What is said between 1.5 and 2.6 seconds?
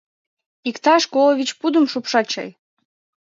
пудым шупшат чай.